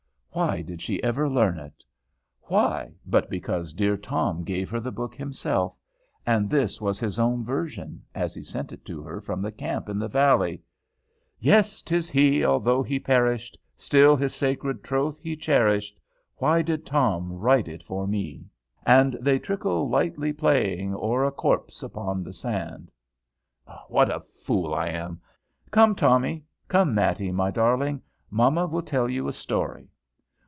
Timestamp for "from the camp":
9.19-9.89